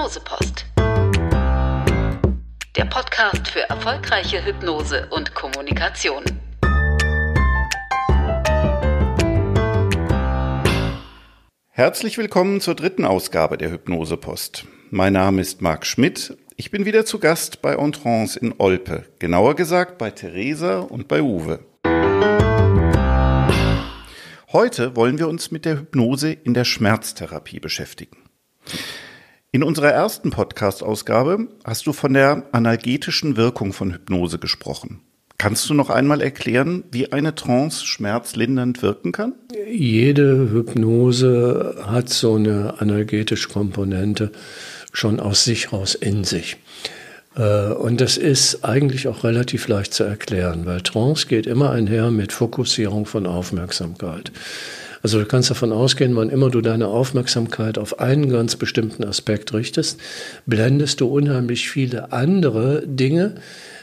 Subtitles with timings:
[0.00, 0.64] Hypnosepost.
[2.74, 6.24] Der Podcast für erfolgreiche Hypnose und Kommunikation.
[11.68, 14.64] Herzlich willkommen zur dritten Ausgabe der Hypnosepost.
[14.88, 16.34] Mein Name ist Marc Schmidt.
[16.56, 21.20] Ich bin wieder zu Gast bei Entrance in Olpe, genauer gesagt bei Theresa und bei
[21.20, 21.66] Uwe.
[24.50, 28.16] Heute wollen wir uns mit der Hypnose in der Schmerztherapie beschäftigen.
[29.52, 35.00] In unserer ersten Podcast-Ausgabe hast du von der analgetischen Wirkung von Hypnose gesprochen.
[35.38, 39.34] Kannst du noch einmal erklären, wie eine Trance schmerzlindernd wirken kann?
[39.68, 44.30] Jede Hypnose hat so eine analgetische Komponente
[44.92, 46.58] schon aus sich raus in sich.
[47.34, 52.12] Äh, und das ist eigentlich auch relativ leicht zu erklären, weil Trance geht immer einher
[52.12, 54.30] mit Fokussierung von Aufmerksamkeit.
[55.02, 59.54] Also du kannst davon ausgehen, wann immer du deine Aufmerksamkeit auf einen ganz bestimmten Aspekt
[59.54, 59.98] richtest,
[60.46, 63.36] blendest du unheimlich viele andere Dinge,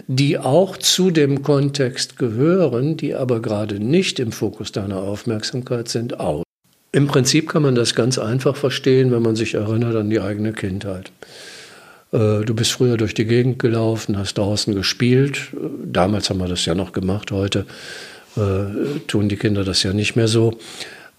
[0.08, 6.19] die auch zu dem Kontext gehören, die aber gerade nicht im Fokus deiner Aufmerksamkeit sind,
[6.19, 6.44] aus.
[6.92, 10.53] Im Prinzip kann man das ganz einfach verstehen, wenn man sich erinnert an die eigene
[10.53, 11.11] Kindheit.
[12.11, 15.49] Äh, du bist früher durch die Gegend gelaufen, hast draußen gespielt.
[15.83, 17.66] Damals haben wir das ja noch gemacht, heute
[18.38, 20.58] äh, tun die Kinder das ja nicht mehr so.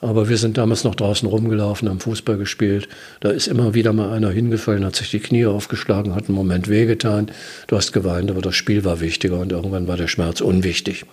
[0.00, 2.88] Aber wir sind damals noch draußen rumgelaufen, haben Fußball gespielt.
[3.20, 6.68] Da ist immer wieder mal einer hingefallen, hat sich die Knie aufgeschlagen, hat einen Moment
[6.68, 7.32] wehgetan.
[7.66, 11.04] Du hast geweint, aber das Spiel war wichtiger und irgendwann war der Schmerz unwichtig.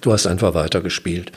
[0.00, 1.30] Du hast einfach weiter gespielt,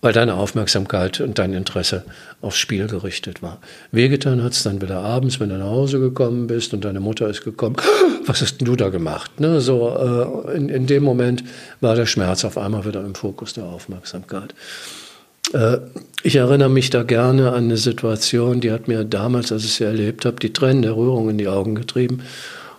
[0.00, 2.04] weil deine Aufmerksamkeit und dein Interesse
[2.40, 3.60] aufs Spiel gerichtet war.
[3.90, 7.28] Wehgetan hat es dann wieder abends, wenn du nach Hause gekommen bist und deine Mutter
[7.28, 7.76] ist gekommen.
[8.26, 9.40] Was hast denn du da gemacht?
[9.40, 9.60] Ne?
[9.60, 11.44] So, äh, in, in dem Moment
[11.82, 14.54] war der Schmerz auf einmal wieder im Fokus der Aufmerksamkeit.
[15.52, 15.78] Äh,
[16.22, 19.84] ich erinnere mich da gerne an eine Situation, die hat mir damals, als ich sie
[19.84, 22.22] erlebt habe, die Tränen der Rührung in die Augen getrieben.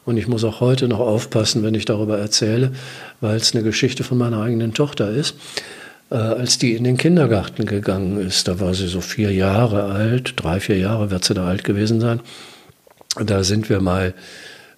[0.05, 2.71] Und ich muss auch heute noch aufpassen, wenn ich darüber erzähle,
[3.21, 5.35] weil es eine Geschichte von meiner eigenen Tochter ist.
[6.09, 10.33] Äh, als die in den Kindergarten gegangen ist, da war sie so vier Jahre alt,
[10.37, 12.21] drei, vier Jahre wird sie da alt gewesen sein.
[13.23, 14.13] Da sind wir mal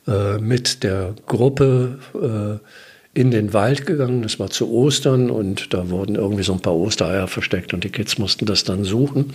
[0.08, 2.60] äh, mit der Gruppe äh,
[3.16, 4.22] in den Wald gegangen.
[4.22, 7.90] Das war zu Ostern und da wurden irgendwie so ein paar Ostereier versteckt und die
[7.90, 9.34] Kids mussten das dann suchen.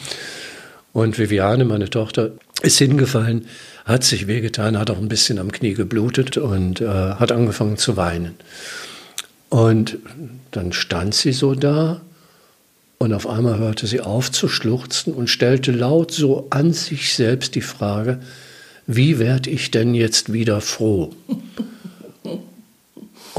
[0.92, 2.32] Und Viviane, meine Tochter,
[2.62, 3.46] ist hingefallen,
[3.86, 7.96] hat sich wehgetan, hat auch ein bisschen am Knie geblutet und äh, hat angefangen zu
[7.96, 8.34] weinen.
[9.48, 9.98] Und
[10.50, 12.02] dann stand sie so da
[12.98, 17.54] und auf einmal hörte sie auf zu schluchzen und stellte laut so an sich selbst
[17.54, 18.20] die Frage,
[18.86, 21.14] wie werde ich denn jetzt wieder froh?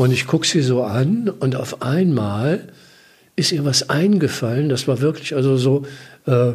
[0.01, 2.69] Und ich gucke sie so an und auf einmal
[3.35, 4.67] ist ihr was eingefallen.
[4.67, 5.85] Das war wirklich also so,
[6.25, 6.53] äh,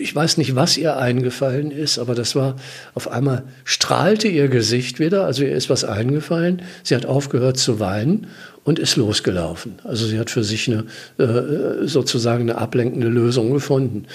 [0.00, 2.56] ich weiß nicht, was ihr eingefallen ist, aber das war
[2.94, 5.26] auf einmal strahlte ihr Gesicht wieder.
[5.26, 6.62] Also ihr ist was eingefallen.
[6.82, 8.28] Sie hat aufgehört zu weinen
[8.64, 9.74] und ist losgelaufen.
[9.84, 10.84] Also sie hat für sich eine
[11.18, 14.06] äh, sozusagen eine ablenkende Lösung gefunden.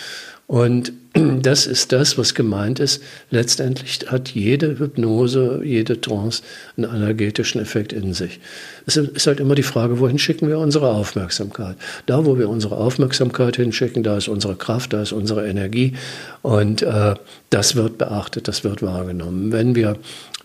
[0.47, 0.93] Und
[1.41, 3.03] das ist das, was gemeint ist.
[3.29, 6.41] Letztendlich hat jede Hypnose, jede Trance
[6.77, 8.39] einen energetischen Effekt in sich.
[8.85, 11.75] Es ist halt immer die Frage, wohin schicken wir unsere Aufmerksamkeit?
[12.05, 15.93] Da, wo wir unsere Aufmerksamkeit hinschicken, da ist unsere Kraft, da ist unsere Energie.
[16.41, 17.15] Und äh,
[17.49, 19.51] das wird beachtet, das wird wahrgenommen.
[19.51, 19.97] Wenn wir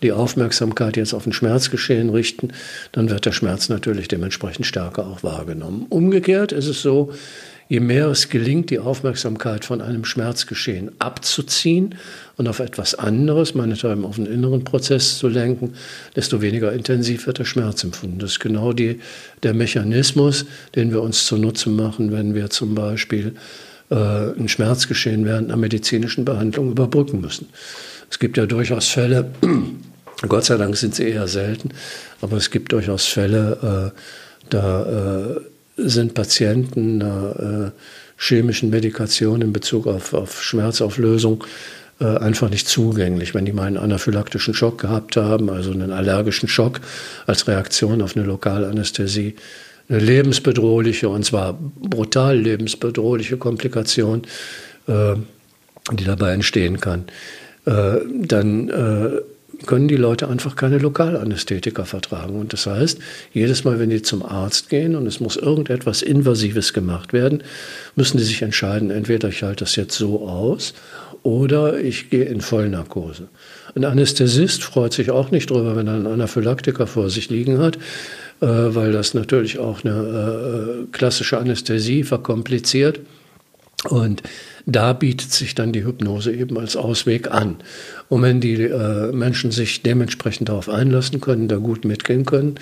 [0.03, 2.49] die Aufmerksamkeit jetzt auf ein Schmerzgeschehen richten,
[2.91, 5.85] dann wird der Schmerz natürlich dementsprechend stärker auch wahrgenommen.
[5.89, 7.11] Umgekehrt ist es so,
[7.69, 11.95] je mehr es gelingt, die Aufmerksamkeit von einem Schmerzgeschehen abzuziehen
[12.37, 15.73] und auf etwas anderes, meinetwegen auf einen inneren Prozess zu lenken,
[16.15, 18.19] desto weniger intensiv wird der Schmerz empfunden.
[18.19, 18.99] Das ist genau die,
[19.41, 23.33] der Mechanismus, den wir uns zunutze machen, wenn wir zum Beispiel
[23.89, 27.47] äh, ein Schmerzgeschehen während einer medizinischen Behandlung überbrücken müssen.
[28.09, 29.31] Es gibt ja durchaus Fälle,
[30.27, 31.69] Gott sei Dank sind sie eher selten,
[32.21, 33.99] aber es gibt durchaus Fälle, äh,
[34.49, 35.41] da äh,
[35.77, 37.71] sind Patienten einer äh,
[38.17, 41.43] chemischen Medikation in Bezug auf, auf Schmerzauflösung
[41.99, 43.33] äh, einfach nicht zugänglich.
[43.33, 46.79] Wenn die mal einen anaphylaktischen Schock gehabt haben, also einen allergischen Schock
[47.25, 49.35] als Reaktion auf eine Lokalanästhesie,
[49.89, 54.23] eine lebensbedrohliche, und zwar brutal lebensbedrohliche Komplikation,
[54.87, 55.15] äh,
[55.91, 57.05] die dabei entstehen kann,
[57.65, 59.21] äh, dann äh,
[59.65, 62.39] können die Leute einfach keine Lokalanästhetika vertragen.
[62.39, 62.99] Und das heißt,
[63.33, 67.43] jedes Mal, wenn die zum Arzt gehen und es muss irgendetwas Invasives gemacht werden,
[67.95, 70.73] müssen die sich entscheiden, entweder ich halte das jetzt so aus
[71.23, 73.29] oder ich gehe in Vollnarkose.
[73.75, 77.77] Ein Anästhesist freut sich auch nicht drüber, wenn er einen Anaphylaktiker vor sich liegen hat,
[78.41, 82.99] äh, weil das natürlich auch eine äh, klassische Anästhesie verkompliziert.
[83.89, 84.21] Und
[84.65, 87.57] da bietet sich dann die Hypnose eben als Ausweg an.
[88.09, 92.55] Und wenn die äh, Menschen sich dementsprechend darauf einlassen können, da gut mitgehen können,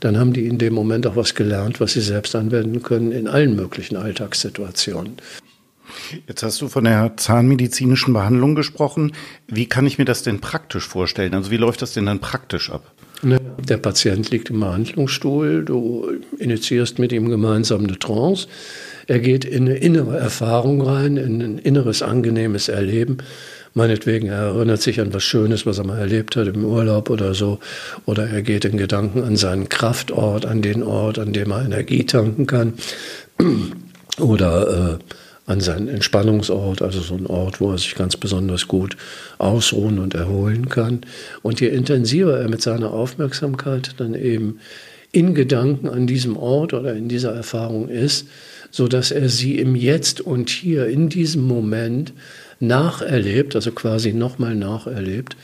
[0.00, 3.28] dann haben die in dem Moment auch was gelernt, was sie selbst anwenden können in
[3.28, 5.16] allen möglichen Alltagssituationen.
[6.26, 9.12] Jetzt hast du von der zahnmedizinischen Behandlung gesprochen.
[9.46, 11.34] Wie kann ich mir das denn praktisch vorstellen?
[11.34, 12.92] Also wie läuft das denn dann praktisch ab?
[13.22, 18.48] Der Patient liegt im Behandlungsstuhl, du initiierst mit ihm gemeinsam eine Trance.
[19.06, 23.18] Er geht in eine innere Erfahrung rein, in ein inneres, angenehmes Erleben.
[23.74, 27.34] Meinetwegen, er erinnert sich an was Schönes, was er mal erlebt hat im Urlaub oder
[27.34, 27.58] so.
[28.06, 32.04] Oder er geht in Gedanken an seinen Kraftort, an den Ort, an dem er Energie
[32.04, 32.74] tanken kann.
[34.20, 35.04] Oder äh,
[35.46, 38.96] an seinen Entspannungsort, also so ein Ort, wo er sich ganz besonders gut
[39.38, 41.00] ausruhen und erholen kann.
[41.42, 44.60] Und je intensiver er mit seiner Aufmerksamkeit dann eben
[45.12, 48.26] in Gedanken an diesem Ort oder in dieser Erfahrung ist,
[48.74, 52.12] so dass er sie im Jetzt und hier in diesem Moment
[52.58, 55.36] nacherlebt, also quasi nochmal nacherlebt,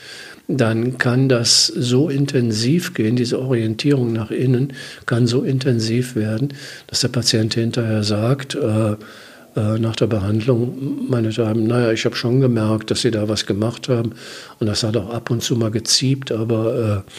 [0.49, 4.73] dann kann das so intensiv gehen, diese Orientierung nach innen
[5.05, 6.49] kann so intensiv werden,
[6.87, 8.97] dass der Patient hinterher sagt, äh,
[9.55, 13.45] äh, nach der Behandlung, meine Damen, naja, ich habe schon gemerkt, dass Sie da was
[13.45, 14.13] gemacht haben
[14.59, 17.11] und das hat auch ab und zu mal geziebt, aber äh,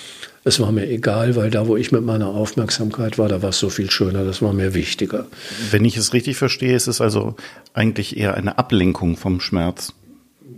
[0.45, 3.59] es war mir egal, weil da, wo ich mit meiner Aufmerksamkeit war, da war es
[3.59, 5.27] so viel schöner, das war mir wichtiger.
[5.71, 7.37] Wenn ich es richtig verstehe, ist es also
[7.75, 9.93] eigentlich eher eine Ablenkung vom Schmerz,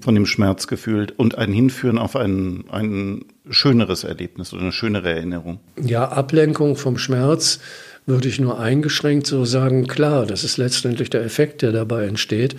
[0.00, 5.60] von dem Schmerzgefühl und ein Hinführen auf ein, ein schöneres Erlebnis oder eine schönere Erinnerung.
[5.82, 7.60] Ja, Ablenkung vom Schmerz
[8.06, 12.54] würde ich nur eingeschränkt so sagen, klar, das ist letztendlich der Effekt, der dabei entsteht.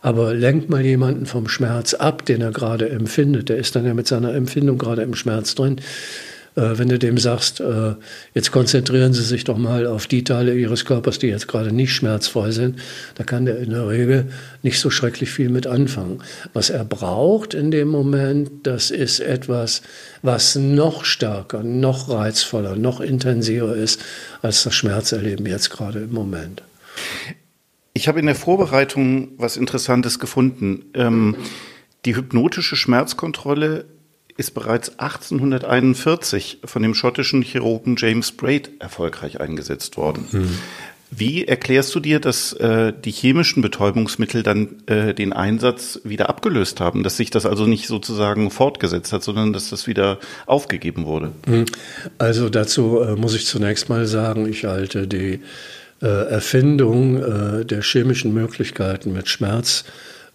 [0.00, 3.48] Aber lenkt mal jemanden vom Schmerz ab, den er gerade empfindet.
[3.48, 5.80] Der ist dann ja mit seiner Empfindung gerade im Schmerz drin
[6.56, 7.94] wenn du dem sagst, äh,
[8.32, 11.92] jetzt konzentrieren Sie sich doch mal auf die Teile Ihres Körpers, die jetzt gerade nicht
[11.92, 12.78] schmerzfrei sind,
[13.16, 14.30] da kann der in der Regel
[14.62, 16.22] nicht so schrecklich viel mit anfangen.
[16.52, 19.82] Was er braucht in dem Moment, das ist etwas,
[20.22, 24.00] was noch stärker, noch reizvoller, noch intensiver ist
[24.42, 26.62] als das Schmerzerleben jetzt gerade im Moment.
[27.94, 30.84] Ich habe in der Vorbereitung was Interessantes gefunden.
[30.94, 31.36] Ähm,
[32.04, 33.86] die hypnotische Schmerzkontrolle
[34.36, 40.26] ist bereits 1841 von dem schottischen Chirurgen James Braid erfolgreich eingesetzt worden.
[40.32, 40.58] Mhm.
[41.16, 46.80] Wie erklärst du dir, dass äh, die chemischen Betäubungsmittel dann äh, den Einsatz wieder abgelöst
[46.80, 51.30] haben, dass sich das also nicht sozusagen fortgesetzt hat, sondern dass das wieder aufgegeben wurde?
[51.46, 51.66] Hm.
[52.18, 55.40] Also dazu äh, muss ich zunächst mal sagen, ich halte die
[56.02, 59.84] äh, Erfindung äh, der chemischen Möglichkeiten mit Schmerz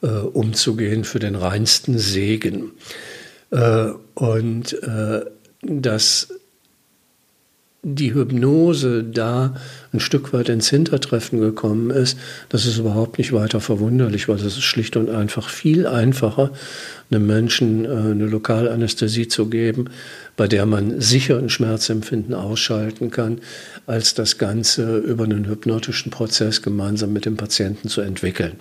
[0.02, 2.72] äh, umzugehen für den reinsten Segen.
[3.52, 5.26] Äh, und äh,
[5.62, 6.30] dass
[7.82, 9.56] die Hypnose da
[9.94, 12.18] ein Stück weit ins Hintertreffen gekommen ist,
[12.50, 16.52] das ist überhaupt nicht weiter verwunderlich, weil es ist schlicht und einfach viel einfacher,
[17.10, 19.86] einem Menschen äh, eine Lokalanästhesie zu geben,
[20.36, 23.40] bei der man sicher ein Schmerzempfinden ausschalten kann,
[23.88, 28.54] als das Ganze über einen hypnotischen Prozess gemeinsam mit dem Patienten zu entwickeln.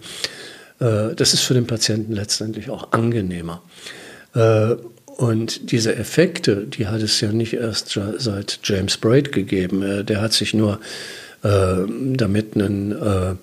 [0.81, 3.63] Das ist für den Patienten letztendlich auch angenehmer.
[4.35, 4.77] Äh,
[5.17, 9.83] und diese Effekte, die hat es ja nicht erst seit James Braid gegeben.
[9.83, 10.79] Äh, der hat sich nur
[11.43, 11.49] äh,
[11.89, 13.39] damit einen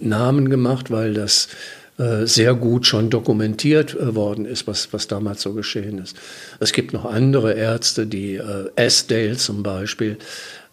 [0.00, 1.48] Namen gemacht, weil das
[1.96, 6.16] sehr gut schon dokumentiert worden ist, was, was damals so geschehen ist.
[6.60, 10.16] Es gibt noch andere Ärzte, die äh, Asdale zum Beispiel.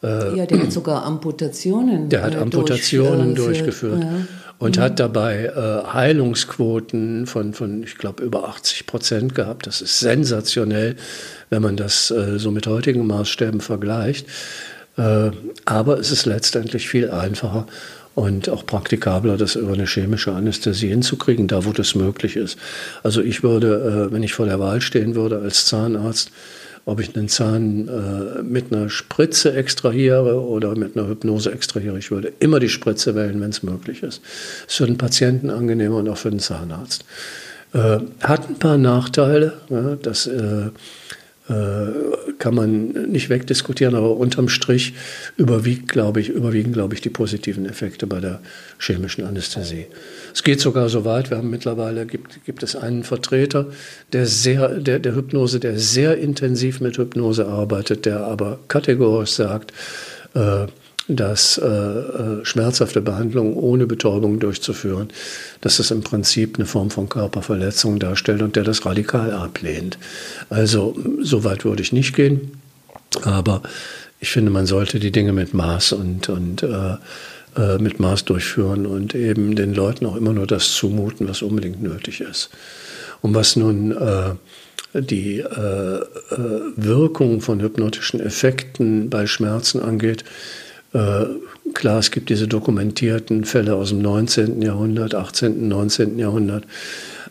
[0.04, 2.10] ja, der hat sogar Amputationen.
[2.10, 4.04] Der hat Amputationen durch, durchgeführt.
[4.04, 4.82] Ja und mhm.
[4.82, 9.68] hat dabei äh, Heilungsquoten von, von ich glaube, über 80 Prozent gehabt.
[9.68, 10.96] Das ist sensationell,
[11.50, 14.28] wenn man das äh, so mit heutigen Maßstäben vergleicht.
[14.98, 15.32] Äh,
[15.66, 17.68] aber es ist letztendlich viel einfacher
[18.16, 22.58] und auch praktikabler, das über eine chemische Anästhesie hinzukriegen, da wo das möglich ist.
[23.04, 26.32] Also ich würde, äh, wenn ich vor der Wahl stehen würde als Zahnarzt,
[26.86, 31.98] ob ich einen Zahn äh, mit einer Spritze extrahiere oder mit einer Hypnose extrahiere.
[31.98, 34.22] Ich würde immer die Spritze wählen, wenn es möglich ist.
[34.68, 37.04] Ist für den Patienten angenehmer und auch für den Zahnarzt.
[37.74, 39.54] Äh, hat ein paar Nachteile.
[39.70, 40.70] Ja, das äh,
[41.48, 41.92] äh,
[42.40, 44.94] kann man nicht wegdiskutieren, aber unterm Strich
[45.38, 48.40] überwiegt, glaube ich, überwiegen, glaube ich, die positiven Effekte bei der
[48.80, 49.86] chemischen Anästhesie.
[50.36, 53.68] Es geht sogar so weit, wir haben mittlerweile, gibt, gibt es einen Vertreter
[54.12, 59.72] der, sehr, der, der Hypnose, der sehr intensiv mit Hypnose arbeitet, der aber kategorisch sagt,
[60.34, 60.68] äh,
[61.08, 65.08] dass äh, äh, schmerzhafte Behandlungen ohne Betäubung durchzuführen,
[65.62, 69.98] dass das im Prinzip eine Form von Körperverletzung darstellt und der das radikal ablehnt.
[70.50, 72.60] Also so weit würde ich nicht gehen,
[73.24, 73.64] aber
[74.20, 76.96] ich finde, man sollte die Dinge mit Maß und, und äh,
[77.56, 81.82] äh, mit Maß durchführen und eben den Leuten auch immer nur das zumuten, was unbedingt
[81.82, 82.50] nötig ist.
[83.22, 84.36] Und was nun äh,
[85.02, 86.02] die äh, äh,
[86.76, 90.24] Wirkung von hypnotischen Effekten bei Schmerzen angeht,
[90.94, 91.26] äh,
[91.74, 94.62] klar, es gibt diese dokumentierten Fälle aus dem 19.
[94.62, 96.18] Jahrhundert, 18., 19.
[96.18, 96.66] Jahrhundert.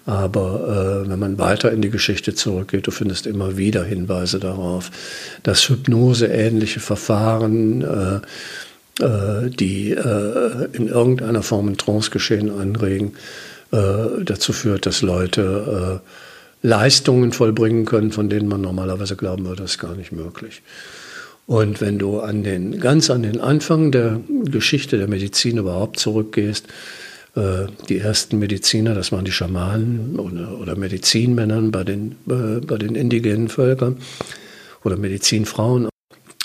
[0.06, 4.90] Aber äh, wenn man weiter in die Geschichte zurückgeht, du findest immer wieder Hinweise darauf,
[5.42, 8.20] dass Hypnose-ähnliche Verfahren, äh,
[9.00, 13.14] äh, die äh, in irgendeiner Form ein Trancegeschehen anregen,
[13.72, 19.62] äh, dazu führt, dass Leute äh, Leistungen vollbringen können, von denen man normalerweise glauben würde,
[19.62, 20.62] das ist gar nicht möglich.
[21.46, 26.66] Und wenn du an den, ganz an den Anfang der Geschichte der Medizin überhaupt zurückgehst,
[27.36, 33.48] äh, die ersten Mediziner, das waren die Schamanen oder, Medizinmännern bei den, bei den indigenen
[33.48, 33.98] Völkern
[34.84, 35.88] oder Medizinfrauen,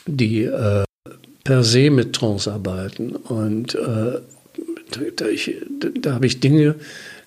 [0.05, 0.83] die äh,
[1.49, 3.15] per se mit Trance arbeiten.
[3.15, 4.19] Und äh,
[5.15, 5.55] da, ich,
[5.99, 6.75] da habe ich Dinge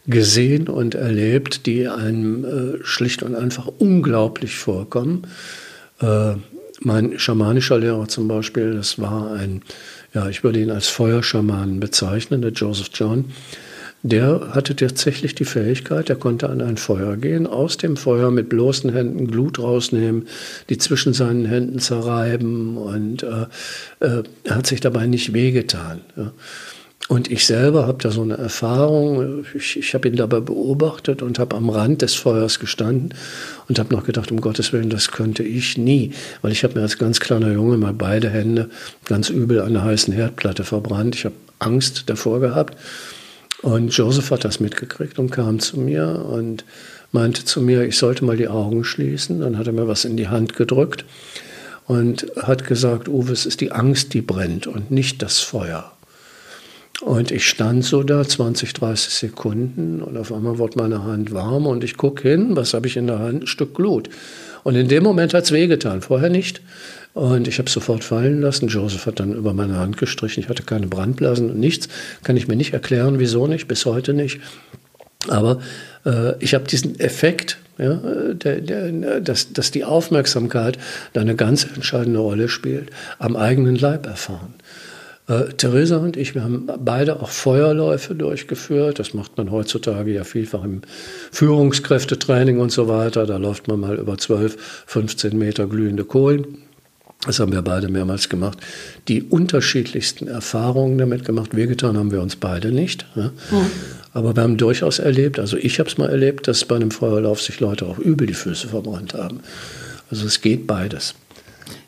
[0.07, 5.26] gesehen und erlebt, die einem äh, schlicht und einfach unglaublich vorkommen.
[6.00, 6.35] Äh,
[6.79, 9.62] mein schamanischer Lehrer zum Beispiel, das war ein,
[10.14, 13.25] ja, ich würde ihn als Feuerschamanen bezeichnen, der Joseph John.
[14.04, 18.49] Der hatte tatsächlich die Fähigkeit, er konnte an ein Feuer gehen, aus dem Feuer mit
[18.49, 20.26] bloßen Händen Glut rausnehmen,
[20.68, 23.47] die zwischen seinen Händen zerreiben und äh,
[24.00, 26.00] äh, er hat sich dabei nicht wehgetan.
[26.16, 26.32] Ja.
[27.09, 29.44] Und ich selber habe da so eine Erfahrung.
[29.54, 33.14] Ich, ich habe ihn dabei beobachtet und habe am Rand des Feuers gestanden
[33.68, 36.12] und habe noch gedacht, um Gottes Willen, das könnte ich nie.
[36.42, 38.71] Weil ich habe mir als ganz kleiner Junge mal beide Hände
[39.04, 41.14] ganz übel an der heißen Herdplatte verbrannt.
[41.16, 42.76] Ich habe Angst davor gehabt.
[43.62, 46.64] Und Joseph hat das mitgekriegt und kam zu mir und
[47.12, 49.40] meinte zu mir, ich sollte mal die Augen schließen.
[49.40, 51.04] Dann hat er mir was in die Hand gedrückt
[51.87, 55.92] und hat gesagt, Uwe, es ist die Angst, die brennt und nicht das Feuer.
[57.00, 61.66] Und ich stand so da 20, 30 Sekunden und auf einmal wurde meine Hand warm
[61.66, 63.42] und ich gucke hin, was habe ich in der Hand?
[63.42, 64.09] Ein Stück Glut.
[64.62, 66.61] Und in dem Moment hat es wehgetan, vorher nicht.
[67.14, 68.69] Und ich habe es sofort fallen lassen.
[68.69, 70.42] Joseph hat dann über meine Hand gestrichen.
[70.42, 71.88] Ich hatte keine Brandblasen und nichts.
[72.23, 74.40] Kann ich mir nicht erklären, wieso nicht, bis heute nicht.
[75.28, 75.61] Aber
[76.07, 77.95] äh, ich habe diesen Effekt, ja,
[78.33, 80.78] der, der, dass, dass die Aufmerksamkeit
[81.12, 84.54] da eine ganz entscheidende Rolle spielt, am eigenen Leib erfahren.
[85.28, 88.99] Äh, Theresa und ich, wir haben beide auch Feuerläufe durchgeführt.
[88.99, 90.83] Das macht man heutzutage ja vielfach im
[91.31, 93.26] Führungskräftetraining und so weiter.
[93.26, 96.59] Da läuft man mal über 12, 15 Meter glühende Kohlen.
[97.25, 98.59] Das haben wir beide mehrmals gemacht.
[99.07, 101.55] Die unterschiedlichsten Erfahrungen damit gemacht.
[101.55, 103.07] Wehgetan haben wir uns beide nicht.
[103.14, 103.31] Ja.
[103.50, 103.67] Mhm.
[104.12, 107.41] Aber wir haben durchaus erlebt, also ich habe es mal erlebt, dass bei einem Feuerlauf
[107.41, 109.41] sich Leute auch übel die Füße verbrannt haben.
[110.11, 111.14] Also es geht beides.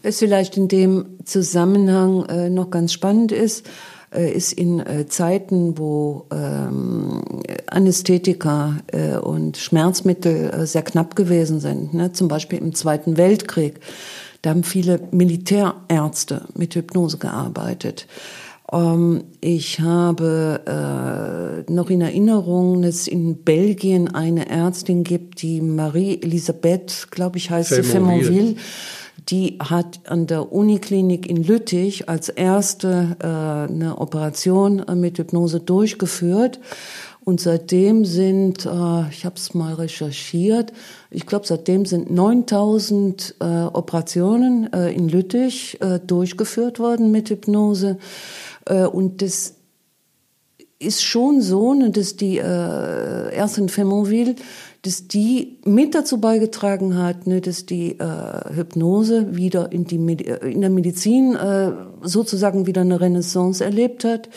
[0.03, 3.67] Was vielleicht in dem Zusammenhang äh, noch ganz spannend ist,
[4.15, 7.23] äh, ist in äh, Zeiten, wo ähm,
[7.67, 12.13] Anästhetika äh, und Schmerzmittel äh, sehr knapp gewesen sind, ne?
[12.13, 13.81] zum Beispiel im Zweiten Weltkrieg,
[14.45, 18.07] da haben viele Militärärzte mit Hypnose gearbeitet.
[18.71, 25.63] Ähm, ich habe äh, noch in Erinnerung, dass es in Belgien eine Ärztin gibt, die
[25.63, 28.57] Marie-Elisabeth, glaube ich, heißt sie, Femonville
[29.31, 35.61] die hat an der Uniklinik in Lüttich als erste äh, eine Operation äh, mit Hypnose
[35.61, 36.61] durchgeführt.
[37.25, 40.73] Und seitdem sind, äh, ich habe es mal recherchiert,
[41.11, 47.99] ich glaube, seitdem sind 9000 äh, Operationen äh, in Lüttich äh, durchgeführt worden mit Hypnose.
[48.67, 49.55] Äh, und das
[50.79, 54.35] ist schon so, ne, dass die äh, Ärztin Femonville
[54.85, 60.25] dass die mit dazu beigetragen hat, ne, dass die äh, Hypnose wieder in, die Medi
[60.25, 64.29] äh, in der Medizin äh, sozusagen wieder eine Renaissance erlebt hat.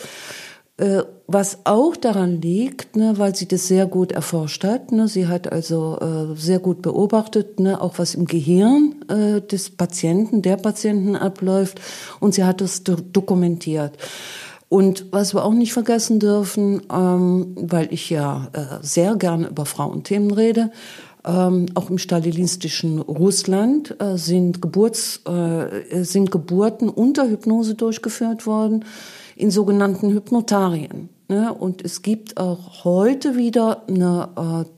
[0.78, 4.92] Äh, was auch daran liegt, ne, weil sie das sehr gut erforscht hat.
[4.92, 9.70] Ne, sie hat also äh, sehr gut beobachtet, ne, auch was im Gehirn äh, des
[9.70, 11.80] Patienten, der Patienten abläuft,
[12.20, 13.98] und sie hat das do dokumentiert.
[14.68, 19.66] Und was wir auch nicht vergessen dürfen, ähm, weil ich ja äh, sehr gerne über
[19.66, 20.70] Frauenthemen rede,
[21.26, 28.84] ähm, auch im stalinistischen Russland äh, sind, Geburts, äh, sind Geburten unter Hypnose durchgeführt worden
[29.38, 31.08] in sogenannten Hypnotarien.
[31.28, 31.54] Ne?
[31.54, 34.70] Und es gibt auch heute wieder eine äh,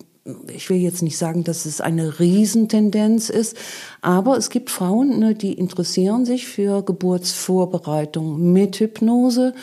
[0.54, 3.56] ich will jetzt nicht sagen, dass es eine Riesentendenz ist,
[4.02, 9.54] aber es gibt Frauen, ne, die interessieren sich für Geburtsvorbereitung mit Hypnose.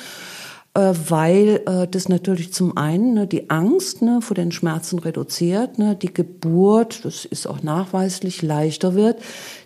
[0.77, 5.79] Äh, weil äh, das natürlich zum einen ne, die Angst ne, vor den Schmerzen reduziert,
[5.79, 9.17] ne, die Geburt, das ist auch nachweislich, leichter wird.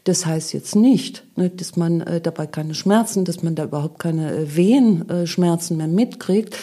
[0.06, 4.00] Das heißt jetzt nicht, ne, dass man äh, dabei keine Schmerzen, dass man da überhaupt
[4.00, 6.58] keine äh, Wehenschmerzen mehr mitkriegt,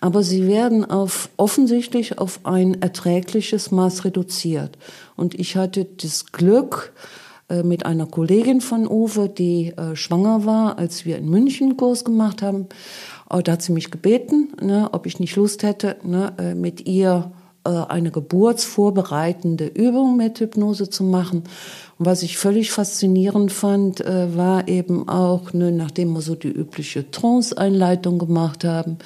[0.00, 4.78] aber sie werden auf offensichtlich auf ein erträgliches Maß reduziert.
[5.14, 6.92] Und ich hatte das Glück,
[7.52, 12.04] äh, mit einer Kollegin von Uwe, die äh, schwanger war, als wir in München Kurs
[12.04, 12.66] gemacht haben.
[13.32, 16.86] Äh, da hat sie mich gebeten, ne, ob ich nicht Lust hätte, ne, äh, mit
[16.86, 17.32] ihr
[17.64, 21.44] äh, eine geburtsvorbereitende Übung mit Hypnose zu machen.
[22.04, 27.08] Was ich völlig faszinierend fand, äh, war eben auch, ne, nachdem wir so die übliche
[27.10, 28.98] Trance-Einleitung gemacht haben,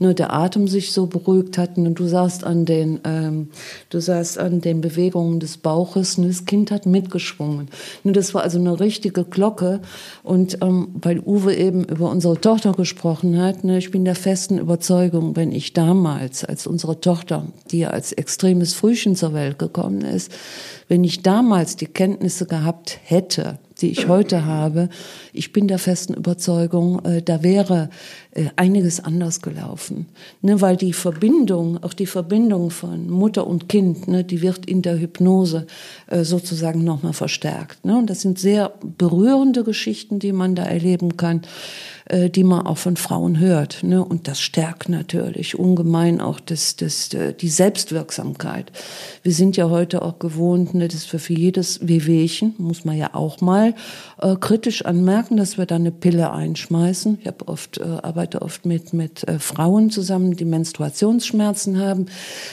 [0.00, 3.50] ne, der Atem sich so beruhigt hat und du saßt an den, ähm,
[3.90, 7.68] du saßt an den Bewegungen des Bauches, ne, das Kind hat mitgeschwungen.
[8.02, 9.80] Ne, das war also eine richtige Glocke.
[10.24, 14.58] Und ähm, weil Uwe eben über unsere Tochter gesprochen hat, ne, ich bin der festen
[14.58, 20.32] Überzeugung, wenn ich damals, als unsere Tochter, die als extremes Frühchen zur Welt gekommen ist,
[20.90, 24.88] wenn ich damals die Kenntnisse gehabt hätte, die ich heute habe,
[25.32, 27.90] ich bin der festen Überzeugung, äh, da wäre
[28.32, 30.06] äh, einiges anders gelaufen.
[30.42, 34.82] Ne, weil die Verbindung, auch die Verbindung von Mutter und Kind, ne, die wird in
[34.82, 35.66] der Hypnose
[36.06, 37.84] äh, sozusagen nochmal verstärkt.
[37.84, 37.96] Ne?
[37.96, 41.42] Und das sind sehr berührende Geschichten, die man da erleben kann
[42.10, 43.82] äh, die man auch von Frauen hört.
[43.82, 44.04] Ne?
[44.04, 48.72] Und das stärkt natürlich ungemein auch das, das, äh, die Selbstwirksamkeit.
[49.22, 53.14] Wir sind ja heute auch gewohnt, ne, dass wir für jedes Wehwehchen, muss man ja
[53.14, 53.69] auch mal
[54.20, 57.18] äh, kritisch anmerken, dass wir da eine Pille einschmeißen.
[57.20, 62.06] Ich habe oft, äh, arbeite oft mit, mit äh, Frauen zusammen, die Menstruationsschmerzen haben.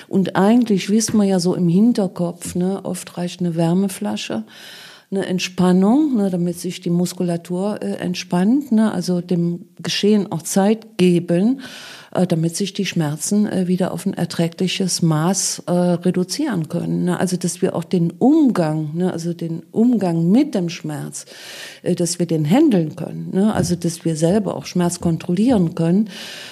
[0.08, 4.44] Und eigentlich wissen wir ja so im Hinterkopf, ne, oft reicht eine Wärmeflasche
[5.10, 10.98] eine Entspannung, ne, damit sich die Muskulatur äh, entspannt, ne, also dem Geschehen auch Zeit
[10.98, 11.62] geben,
[12.14, 17.06] äh, damit sich die Schmerzen äh, wieder auf ein erträgliches Maß äh, reduzieren können.
[17.06, 17.20] Ne?
[17.20, 21.26] Also dass wir auch den Umgang, ne, also den Umgang mit dem Schmerz,
[21.84, 23.54] äh, dass wir den handeln können, ne?
[23.54, 26.10] also dass wir selber auch Schmerz kontrollieren können.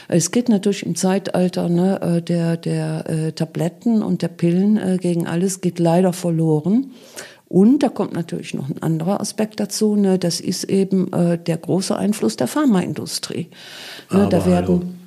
[0.07, 4.97] Es geht natürlich im Zeitalter ne, äh, der, der äh, Tabletten und der Pillen äh,
[4.97, 6.91] gegen alles geht leider verloren.
[7.47, 11.57] Und da kommt natürlich noch ein anderer Aspekt dazu, ne, das ist eben äh, der
[11.57, 13.49] große Einfluss der Pharmaindustrie.
[14.11, 15.04] Ne, da werden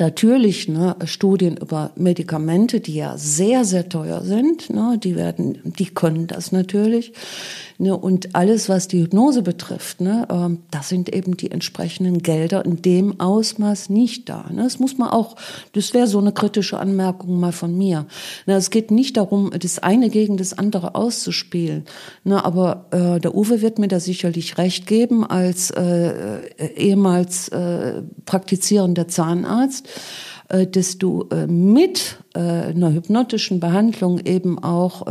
[0.00, 5.86] natürlich ne, Studien über Medikamente, die ja sehr, sehr teuer sind, ne, die werden, die
[5.86, 7.12] können das natürlich.
[7.78, 12.64] Ne, und alles, was die Hypnose betrifft, ne, äh, das sind eben die entsprechenden Gelder
[12.64, 14.46] in dem Ausmaß nicht da.
[14.50, 14.64] Ne.
[14.64, 15.36] Das muss man auch,
[15.72, 18.06] das wäre so eine kritische Anmerkung mal von mir.
[18.46, 21.84] Ne, es geht nicht darum, das eine gegen das andere auszuspielen.
[22.24, 26.40] Ne, aber äh, der Uwe wird mir da sicherlich recht geben als äh,
[26.76, 29.89] ehemals äh, praktizierender Zahnarzt
[30.50, 35.06] äh, dass du äh, mit äh, einer hypnotischen Behandlung eben auch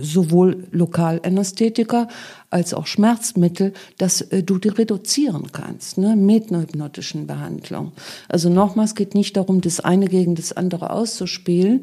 [0.00, 2.08] sowohl Lokalanästhetika
[2.50, 7.92] als auch Schmerzmittel, dass äh, du die reduzieren kannst ne, mit einer hypnotischen Behandlung.
[8.28, 11.82] Also nochmals geht nicht darum, das eine gegen das andere auszuspielen,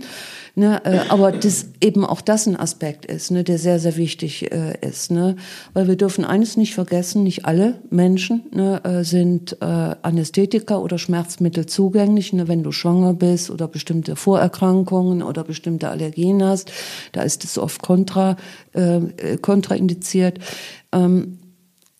[0.56, 4.52] ne, äh, aber das eben auch das ein Aspekt ist, ne, der sehr, sehr wichtig
[4.52, 5.12] äh, ist.
[5.12, 5.36] Ne,
[5.74, 10.98] weil wir dürfen eines nicht vergessen, nicht alle Menschen ne, äh, sind äh, Anästhetika oder
[10.98, 12.34] Schmerzmittel zugänglich.
[12.34, 16.72] Ne, wenn du schwanger bist oder bestimmte Vorerkrankungen oder bestimmte Allergien hast,
[17.12, 18.36] da ist es oft kontra,
[18.74, 20.40] äh, kontraindiziert.
[20.92, 21.40] Ähm,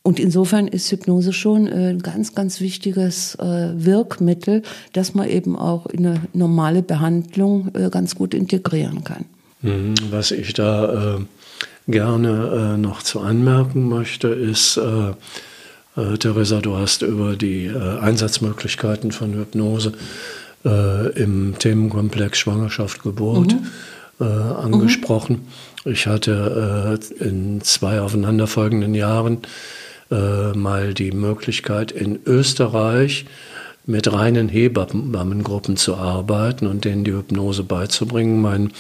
[0.06, 4.62] und insofern ist Hypnose schon äh, ein ganz, ganz wichtiges äh, Wirkmittel,
[4.94, 9.26] das man eben auch in eine normale Behandlung äh, ganz gut integrieren kann.
[9.64, 11.18] Mhm, was ich da
[11.88, 14.80] gerne noch zu anmerken möchte, ist,
[15.96, 19.94] Theresa, du hast über die Einsatzmöglichkeiten von Hypnose
[20.64, 23.68] im Themenkomplex Schwangerschaft, Geburt mhm.
[24.24, 25.48] Angesprochen.
[25.84, 25.92] Mhm.
[25.92, 29.40] Ich hatte in zwei aufeinanderfolgenden Jahren
[30.12, 33.26] äh, mal die Möglichkeit, in Österreich
[33.88, 38.42] mit reinen Hebammengruppen zu arbeiten und denen die Hypnose beizubringen.
[38.42, 38.72] Mein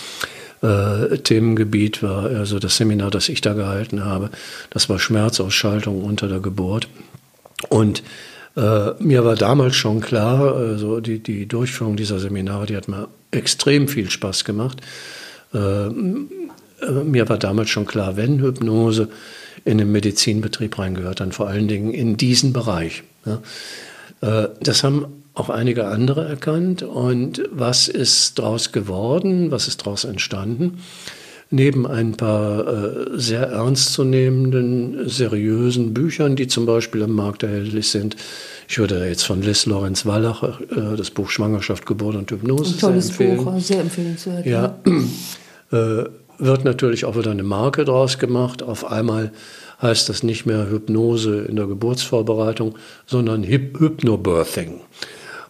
[0.61, 4.29] äh, Themengebiet war also das Seminar, das ich da gehalten habe.
[4.69, 6.87] Das war Schmerzausschaltung unter der Geburt.
[7.69, 8.03] Und
[8.55, 13.07] äh, mir war damals schon klar, also die, die Durchführung dieser Seminare, die hat mir
[13.31, 14.81] extrem viel Spaß gemacht.
[15.55, 15.89] Äh,
[17.03, 19.09] mir war damals schon klar, wenn Hypnose
[19.63, 23.03] in den Medizinbetrieb reingehört, dann vor allen Dingen in diesen Bereich.
[23.25, 23.41] Ja.
[24.21, 26.83] Äh, das haben auch einige andere erkannt.
[26.83, 29.51] Und was ist daraus geworden?
[29.51, 30.79] Was ist daraus entstanden?
[31.51, 38.15] neben ein paar äh, sehr ernstzunehmenden, seriösen Büchern, die zum Beispiel am Markt erhältlich sind.
[38.67, 42.79] Ich würde jetzt von Liz Lorenz Wallach äh, das Buch Schwangerschaft, Geburt und Hypnose Ein
[42.79, 43.45] tolles sehr empfehlen.
[43.45, 44.45] Buch, sehr empfehlenswert.
[44.45, 44.79] Ja,
[45.71, 46.05] äh,
[46.37, 48.61] wird natürlich auch wieder eine Marke draus gemacht.
[48.63, 49.31] Auf einmal
[49.81, 54.81] heißt das nicht mehr Hypnose in der Geburtsvorbereitung, sondern Hyp Hypnobirthing.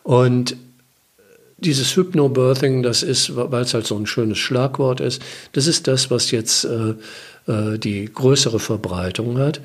[0.04, 0.58] Und
[1.58, 5.22] dieses Hypnobirthing, das ist, weil es halt so ein schönes Schlagwort ist,
[5.54, 6.94] das ist das, was jetzt äh,
[7.52, 9.62] äh, die größere Verbreitung hat.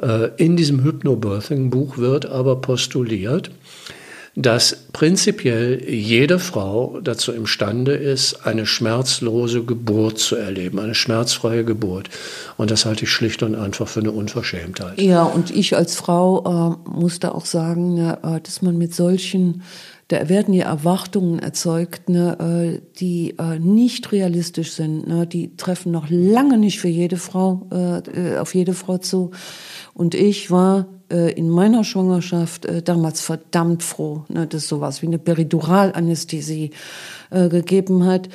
[0.00, 3.50] Äh, in diesem Hypnobirthing-Buch wird aber postuliert,
[4.34, 12.08] dass prinzipiell jede Frau dazu imstande ist, eine schmerzlose Geburt zu erleben, eine schmerzfreie Geburt.
[12.56, 15.00] Und das halte ich schlicht und einfach für eine Unverschämtheit.
[15.00, 18.94] Ja, und ich als Frau äh, muss da auch sagen, ne, äh, dass man mit
[18.94, 19.62] solchen,
[20.08, 25.06] da werden ja Erwartungen erzeugt, ne, äh, die äh, nicht realistisch sind.
[25.06, 29.32] Ne, die treffen noch lange nicht für jede Frau, äh, äh auf jede Frau zu.
[29.92, 35.18] Und ich war in meiner Schwangerschaft äh, damals verdammt froh, ne, dass sowas wie eine
[35.18, 36.70] Periduralanästhesie
[37.30, 38.28] äh, gegeben hat,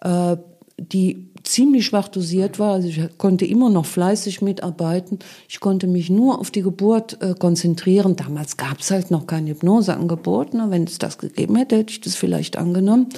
[0.00, 0.36] äh,
[0.78, 2.74] die ziemlich schwach dosiert war.
[2.74, 5.18] Also ich konnte immer noch fleißig mitarbeiten.
[5.48, 8.16] Ich konnte mich nur auf die Geburt äh, konzentrieren.
[8.16, 10.54] Damals gab es halt noch kein Hypnoseangebot.
[10.54, 10.66] Ne?
[10.68, 13.08] Wenn es das gegeben hätte, hätte ich das vielleicht angenommen.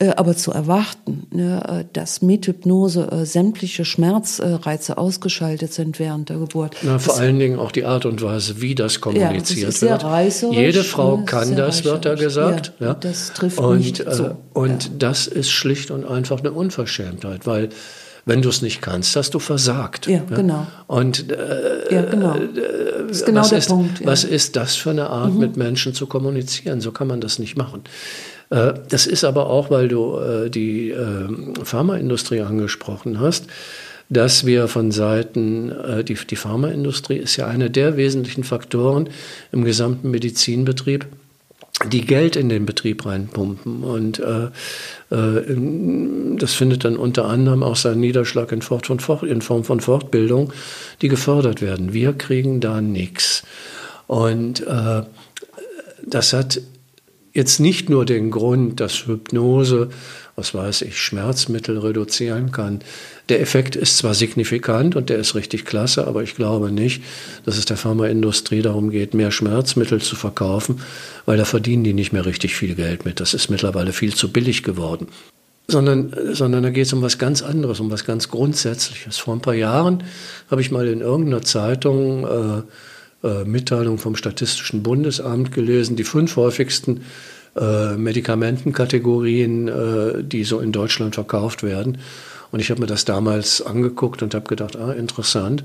[0.00, 6.30] Äh, aber zu erwarten, ne, äh, dass mit Hypnose äh, sämtliche Schmerzreize ausgeschaltet sind während
[6.30, 6.74] der Geburt.
[6.80, 10.42] Na, vor allen Dingen auch die Art und Weise, wie das kommuniziert ja, das ist
[10.42, 10.54] wird.
[10.54, 12.72] Jede Frau ne, kann das, wird da gesagt.
[12.80, 12.94] Ja, ja.
[12.94, 14.36] Das trifft und, nicht so.
[14.54, 14.90] Und ja.
[14.98, 17.68] das ist schlicht und einfach eine Unverschämtheit, weil
[18.24, 20.06] wenn du es nicht kannst, hast du versagt.
[20.06, 20.66] Ja, genau.
[20.86, 22.36] Und äh, ja, genau.
[23.06, 24.00] Das ist genau was ist, Punkt.
[24.00, 24.06] Ja.
[24.06, 25.40] Was ist das für eine Art, mhm.
[25.40, 26.80] mit Menschen zu kommunizieren?
[26.80, 27.82] So kann man das nicht machen.
[28.50, 33.46] Äh, das ist aber auch, weil du äh, die ähm, Pharmaindustrie angesprochen hast,
[34.08, 39.08] dass wir von Seiten, äh, die, die Pharmaindustrie ist ja einer der wesentlichen Faktoren
[39.52, 41.06] im gesamten Medizinbetrieb,
[41.86, 43.84] die Geld in den Betrieb reinpumpen.
[43.84, 44.48] Und äh,
[45.14, 50.52] äh, das findet dann unter anderem auch seinen Niederschlag in, in Form von Fortbildung,
[51.00, 51.94] die gefördert werden.
[51.94, 53.44] Wir kriegen da nichts.
[54.06, 55.02] Und äh,
[56.04, 56.60] das hat
[57.32, 59.90] jetzt nicht nur den Grund, dass Hypnose,
[60.36, 62.80] was weiß ich, Schmerzmittel reduzieren kann.
[63.28, 67.02] Der Effekt ist zwar signifikant und der ist richtig klasse, aber ich glaube nicht,
[67.44, 70.80] dass es der Pharmaindustrie darum geht, mehr Schmerzmittel zu verkaufen,
[71.26, 73.20] weil da verdienen die nicht mehr richtig viel Geld mit.
[73.20, 75.06] Das ist mittlerweile viel zu billig geworden.
[75.68, 79.18] Sondern, sondern da geht es um was ganz anderes, um was ganz Grundsätzliches.
[79.18, 80.02] Vor ein paar Jahren
[80.50, 82.62] habe ich mal in irgendeiner Zeitung äh,
[83.22, 87.02] äh, Mitteilung vom Statistischen Bundesamt gelesen, die fünf häufigsten
[87.56, 91.98] äh, Medikamentenkategorien, äh, die so in Deutschland verkauft werden.
[92.52, 95.64] Und ich habe mir das damals angeguckt und habe gedacht, ah, interessant.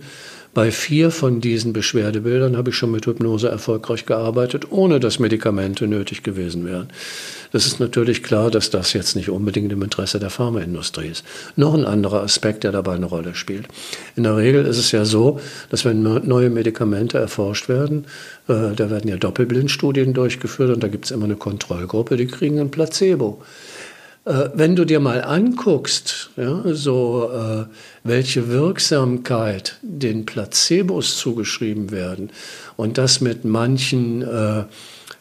[0.55, 5.85] Bei vier von diesen Beschwerdebildern habe ich schon mit Hypnose erfolgreich gearbeitet, ohne dass Medikamente
[5.85, 6.87] nötig gewesen wären.
[7.51, 11.25] Das ist natürlich klar, dass das jetzt nicht unbedingt im Interesse der Pharmaindustrie ist.
[11.57, 13.67] Noch ein anderer Aspekt, der dabei eine Rolle spielt.
[14.15, 18.05] In der Regel ist es ja so, dass wenn neue Medikamente erforscht werden,
[18.47, 22.59] äh, da werden ja Doppelblindstudien durchgeführt und da gibt es immer eine Kontrollgruppe, die kriegen
[22.59, 23.41] ein Placebo.
[24.25, 27.65] Äh, wenn du dir mal anguckst, ja, so äh,
[28.03, 32.31] welche Wirksamkeit den Placebos zugeschrieben werden
[32.75, 34.63] und das mit manchen äh,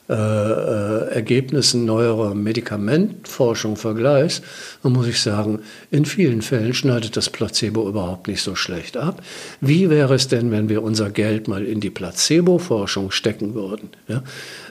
[0.08, 4.42] äh, Ergebnissen neuerer Medikamentforschung vergleichst,
[4.82, 9.22] dann muss ich sagen, in vielen Fällen schneidet das Placebo überhaupt nicht so schlecht ab.
[9.60, 13.90] Wie wäre es denn, wenn wir unser Geld mal in die Placebo-Forschung stecken würden?
[14.08, 14.22] Ja?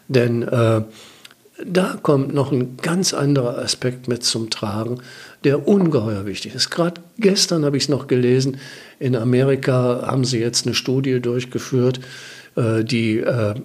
[0.07, 0.81] Denn äh,
[1.63, 4.99] da kommt noch ein ganz anderer Aspekt mit zum Tragen,
[5.43, 6.71] der ungeheuer wichtig ist.
[6.71, 8.57] Gerade gestern habe ich es noch gelesen,
[8.99, 11.99] in Amerika haben sie jetzt eine Studie durchgeführt,
[12.55, 13.55] äh, die äh,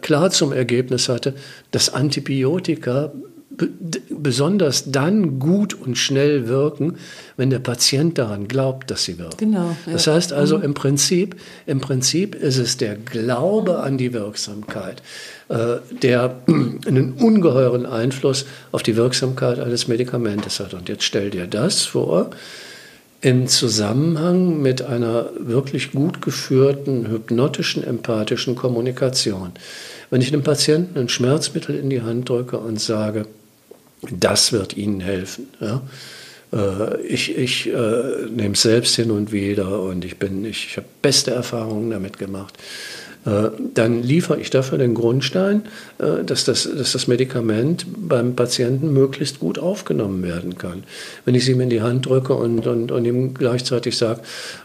[0.00, 1.34] klar zum Ergebnis hatte,
[1.70, 3.12] dass Antibiotika
[4.10, 6.96] besonders dann gut und schnell wirken,
[7.36, 9.36] wenn der Patient daran glaubt, dass sie wirken.
[9.38, 9.76] Genau.
[9.86, 9.92] Ja.
[9.92, 10.64] Das heißt also mhm.
[10.64, 11.36] im Prinzip,
[11.66, 15.02] im Prinzip ist es der Glaube an die Wirksamkeit,
[15.48, 20.74] äh, der einen ungeheuren Einfluss auf die Wirksamkeit eines Medikamentes hat.
[20.74, 22.30] Und jetzt stell dir das vor,
[23.20, 29.52] im Zusammenhang mit einer wirklich gut geführten hypnotischen, empathischen Kommunikation.
[30.10, 33.26] Wenn ich einem Patienten ein Schmerzmittel in die Hand drücke und sage,
[34.10, 35.48] das wird Ihnen helfen.
[35.60, 35.82] Ja?
[36.52, 41.30] Äh, ich, ich äh, nehme es selbst hin und wieder und ich, ich habe beste
[41.32, 42.58] Erfahrungen damit gemacht.
[43.24, 45.62] Äh, dann liefere ich dafür den Grundstein,
[45.98, 50.82] äh, dass das, dass das Medikament beim Patienten möglichst gut aufgenommen werden kann.
[51.24, 54.22] Wenn ich es ihm in die Hand drücke und, und, und ihm gleichzeitig sage,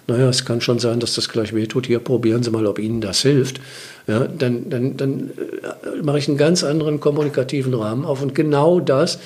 [0.08, 3.00] naja, es kann schon sein, dass das gleich wehtut, hier probieren Sie mal, ob Ihnen
[3.00, 3.62] das hilft,
[4.08, 8.80] ja, dann, dann, dann äh, mache ich einen ganz anderen kommunikativen Rahmen auf und genau
[8.80, 9.20] das,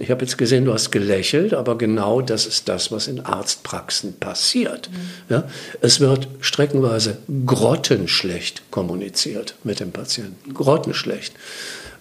[0.00, 4.14] ich habe jetzt gesehen, du hast gelächelt, aber genau das ist das, was in Arztpraxen
[4.14, 4.90] passiert.
[4.90, 5.34] Mhm.
[5.34, 5.44] Ja,
[5.80, 10.54] es wird streckenweise grottenschlecht kommuniziert mit dem Patienten.
[10.54, 11.34] Grottenschlecht.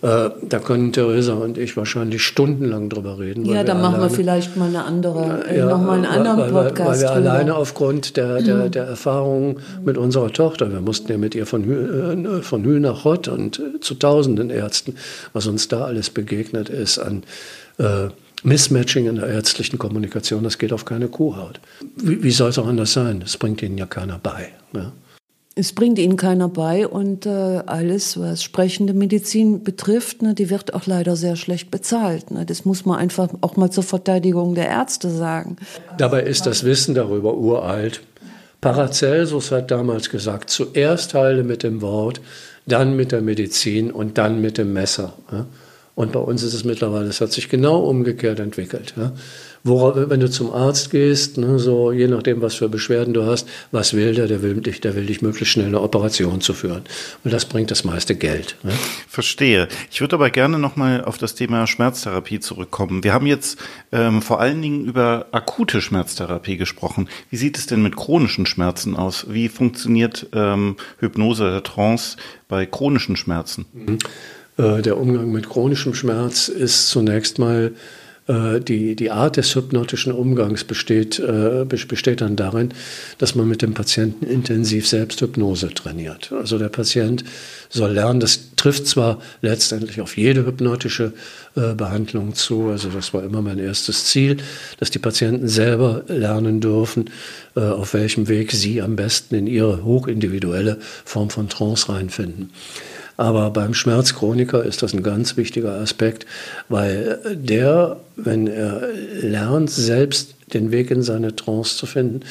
[0.02, 3.44] Äh, da können Theresa und ich wahrscheinlich stundenlang drüber reden.
[3.44, 6.52] Ja, da machen wir vielleicht mal eine andere, äh, ja, noch mal einen anderen weil,
[6.52, 6.90] Podcast.
[6.90, 7.32] Weil wir drüber.
[7.32, 8.72] alleine aufgrund der, der, mhm.
[8.72, 12.80] der Erfahrungen mit unserer Tochter, wir mussten ja mit ihr von Hü, äh, von Hü
[12.80, 14.96] nach Hott und äh, zu tausenden Ärzten,
[15.34, 17.24] was uns da alles begegnet ist an
[17.80, 18.10] äh,
[18.44, 21.60] Mismatching in der ärztlichen Kommunikation, das geht auf keine Kuhhaut.
[21.96, 23.20] Wie, wie soll es auch anders sein?
[23.20, 24.50] Das bringt ihnen ja keiner bei.
[24.74, 24.94] Ja?
[25.56, 27.30] Es bringt ihnen keiner bei und äh,
[27.66, 32.32] alles, was sprechende Medizin betrifft, ne, die wird auch leider sehr schlecht bezahlt.
[32.32, 32.46] Ne.
[32.46, 35.58] Das muss man einfach auch mal zur Verteidigung der Ärzte sagen.
[35.98, 38.02] Dabei ist das Wissen darüber uralt.
[38.62, 42.22] Paracelsus hat damals gesagt, zuerst heile mit dem Wort,
[42.66, 45.14] dann mit der Medizin und dann mit dem Messer.
[45.30, 45.46] Ja?
[46.00, 48.94] Und bei uns ist es mittlerweile, es hat sich genau umgekehrt entwickelt.
[48.96, 49.12] Ja.
[49.66, 53.50] Worauf, wenn du zum Arzt gehst, ne, so je nachdem, was für Beschwerden du hast,
[53.74, 54.28] was will der?
[54.28, 56.84] Der will dich, der will dich möglichst schnell eine Operation zu führen.
[57.26, 58.56] Und das bringt das meiste Geld.
[58.64, 58.72] Ne?
[59.10, 59.68] Verstehe.
[59.92, 63.04] Ich würde aber gerne nochmal auf das Thema Schmerztherapie zurückkommen.
[63.04, 63.60] Wir haben jetzt
[63.92, 67.10] ähm, vor allen Dingen über akute Schmerztherapie gesprochen.
[67.30, 69.26] Wie sieht es denn mit chronischen Schmerzen aus?
[69.28, 72.16] Wie funktioniert ähm, Hypnose oder Trance
[72.48, 73.66] bei chronischen Schmerzen?
[73.74, 73.98] Mhm.
[74.60, 77.72] Äh, der Umgang mit chronischem Schmerz ist zunächst mal
[78.28, 82.74] äh, die, die Art des hypnotischen Umgangs besteht, äh, besteht dann darin,
[83.20, 86.34] dass man mit dem Patienten intensiv Selbsthypnose trainiert.
[86.34, 87.24] Also der Patient
[87.70, 91.14] soll lernen, das trifft zwar letztendlich auf jede hypnotische
[91.56, 94.38] Behandlung zu, also das war immer mein erstes Ziel,
[94.80, 97.10] dass die Patienten selber lernen dürfen,
[97.56, 102.52] auf welchem Weg sie am besten in ihre hochindividuelle Form von Trance reinfinden.
[103.20, 106.26] Aber beim Schmerzchroniker ist das ein ganz wichtiger Aspekt,
[106.70, 108.82] weil der, wenn er
[109.22, 112.22] lernt, selbst den Weg in seine Trance zu finden,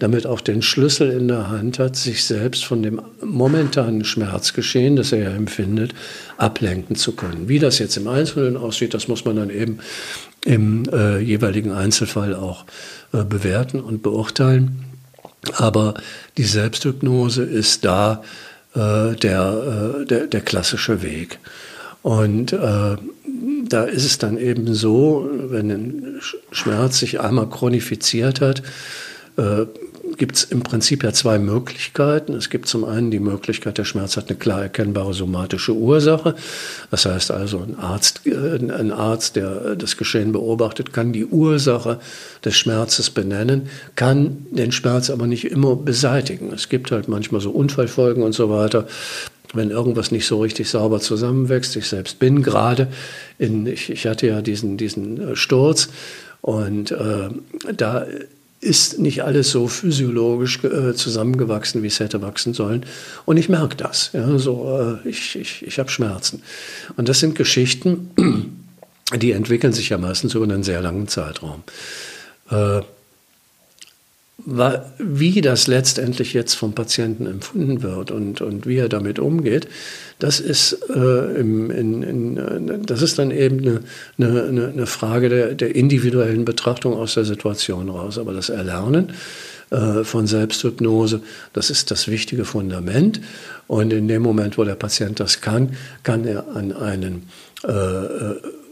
[0.00, 5.12] damit auch den Schlüssel in der Hand hat, sich selbst von dem momentanen Schmerzgeschehen, das
[5.12, 5.94] er ja empfindet,
[6.36, 7.48] ablenken zu können.
[7.48, 9.78] Wie das jetzt im Einzelnen aussieht, das muss man dann eben
[10.44, 12.66] im äh, jeweiligen Einzelfall auch
[13.14, 14.84] äh, bewerten und beurteilen.
[15.54, 15.94] Aber
[16.36, 18.22] die Selbsthypnose ist da,
[18.74, 21.38] äh, der, äh, der, der klassische Weg.
[22.02, 22.96] Und äh,
[23.68, 28.62] da ist es dann eben so, wenn ein Schmerz sich einmal chronifiziert hat,
[29.36, 29.66] äh,
[30.16, 32.34] gibt es im Prinzip ja zwei Möglichkeiten.
[32.34, 36.34] Es gibt zum einen die Möglichkeit, der Schmerz hat eine klar erkennbare somatische Ursache.
[36.90, 42.00] Das heißt also, ein Arzt, äh, ein Arzt, der das Geschehen beobachtet, kann die Ursache
[42.44, 46.52] des Schmerzes benennen, kann den Schmerz aber nicht immer beseitigen.
[46.52, 48.86] Es gibt halt manchmal so Unfallfolgen und so weiter
[49.56, 51.76] wenn irgendwas nicht so richtig sauber zusammenwächst.
[51.76, 52.88] Ich selbst bin gerade
[53.38, 55.90] in, ich, ich hatte ja diesen, diesen äh, Sturz
[56.40, 57.28] und äh,
[57.74, 58.04] da
[58.64, 62.86] ist nicht alles so physiologisch äh, zusammengewachsen, wie es hätte wachsen sollen.
[63.26, 64.10] Und ich merke das.
[64.12, 66.42] Ja, so, äh, ich ich, ich habe Schmerzen.
[66.96, 68.10] Und das sind Geschichten,
[69.16, 71.62] die entwickeln sich ja meistens über einen sehr langen Zeitraum.
[72.50, 72.80] Äh,
[74.36, 79.68] wie das letztendlich jetzt vom Patienten empfunden wird und, und wie er damit umgeht,
[80.18, 83.84] das ist, äh, im, in, in, äh, das ist dann eben
[84.18, 88.18] eine, eine, eine Frage der, der, individuellen Betrachtung aus der Situation raus.
[88.18, 89.12] Aber das Erlernen
[89.70, 91.20] äh, von Selbsthypnose,
[91.52, 93.20] das ist das wichtige Fundament.
[93.68, 97.28] Und in dem Moment, wo der Patient das kann, kann er an einen
[97.64, 98.30] äh, äh,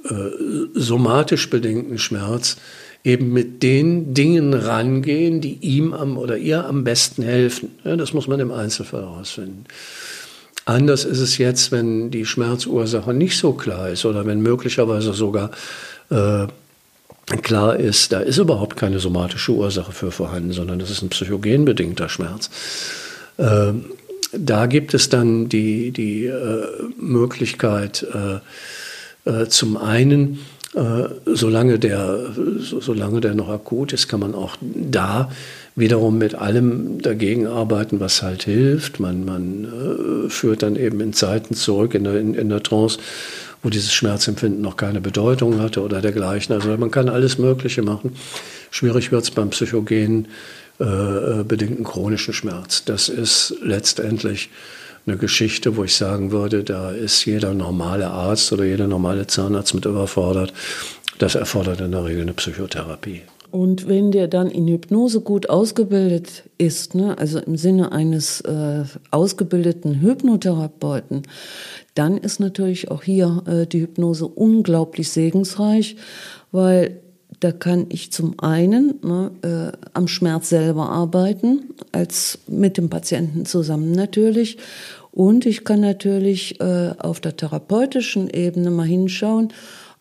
[0.09, 2.57] äh somatisch bedingten Schmerz
[3.04, 7.70] eben mit den Dingen rangehen, die ihm am, oder ihr am besten helfen.
[7.84, 9.64] Ja, das muss man im Einzelfall herausfinden.
[10.64, 15.50] Anders ist es jetzt, wenn die Schmerzursache nicht so klar ist oder wenn möglicherweise sogar
[16.10, 16.46] äh,
[17.42, 22.08] klar ist, da ist überhaupt keine somatische Ursache für vorhanden, sondern das ist ein psychogenbedingter
[22.08, 22.50] Schmerz.
[23.38, 23.72] Äh,
[24.32, 26.64] da gibt es dann die, die äh,
[26.96, 28.38] Möglichkeit, äh,
[29.28, 30.38] äh, zum einen
[31.26, 35.30] solange, der, solange der noch akut ist, kann man auch da
[35.74, 39.00] wiederum mit allem dagegen arbeiten, was halt hilft.
[39.00, 42.98] Man, man äh, führt dann eben in Zeiten zurück in der, in, in der Trance,
[43.62, 46.54] wo dieses Schmerzempfinden noch keine Bedeutung hatte oder dergleichen.
[46.54, 48.16] Also man kann alles Mögliche machen.
[48.70, 50.28] Schwierig wird es beim psychogen
[50.80, 52.85] äh, äh, bedingten chronischen Schmerz.
[52.85, 54.50] Das ist letztendlich
[55.06, 59.74] eine Geschichte, wo ich sagen würde, da ist jeder normale Arzt oder jeder normale Zahnarzt
[59.74, 60.52] mit überfordert.
[61.18, 63.22] Das erfordert in der Regel eine Psychotherapie.
[63.52, 68.84] Und wenn der dann in Hypnose gut ausgebildet ist, ne, also im Sinne eines äh,
[69.10, 71.22] ausgebildeten Hypnotherapeuten,
[71.94, 75.96] dann ist natürlich auch hier äh, die Hypnose unglaublich segensreich,
[76.50, 77.01] weil
[77.42, 83.46] da kann ich zum einen ne, äh, am Schmerz selber arbeiten, als mit dem Patienten
[83.46, 84.59] zusammen natürlich.
[85.11, 89.52] Und ich kann natürlich äh, auf der therapeutischen Ebene mal hinschauen,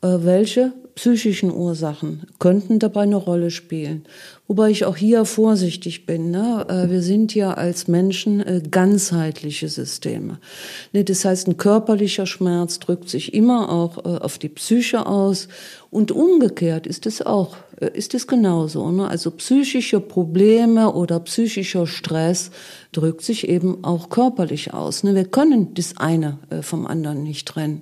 [0.02, 4.04] äh, welche psychischen Ursachen könnten dabei eine Rolle spielen.
[4.48, 6.30] Wobei ich auch hier vorsichtig bin.
[6.30, 6.66] Ne?
[6.70, 10.40] Äh, wir sind ja als Menschen äh, ganzheitliche Systeme.
[10.92, 15.48] Ne, das heißt, ein körperlicher Schmerz drückt sich immer auch äh, auf die Psyche aus
[15.92, 17.58] und umgekehrt ist es auch,
[17.94, 18.90] ist es genauso.
[18.92, 19.08] Ne?
[19.08, 22.50] Also psychische Probleme oder psychischer Stress
[22.92, 25.04] drückt sich eben auch körperlich aus.
[25.04, 25.16] Ne?
[25.16, 27.82] Wir können das eine vom anderen nicht trennen.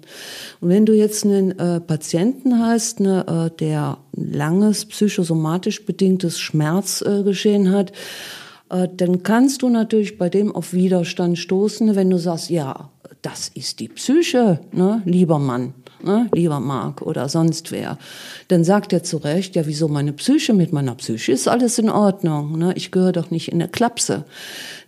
[0.60, 7.92] Und wenn du jetzt einen Patienten hast, der langes psychosomatisch bedingtes Schmerz Schmerzgeschehen äh, hat,
[8.70, 12.90] äh, dann kannst du natürlich bei dem auf Widerstand stoßen, wenn du sagst, ja,
[13.22, 17.98] das ist die Psyche, ne, lieber Mann, ne, lieber Mark oder sonst wer.
[18.48, 21.90] Dann sagt er zu Recht, ja, wieso meine Psyche mit meiner Psyche ist alles in
[21.90, 24.26] Ordnung, ne, ich gehöre doch nicht in der Klapse.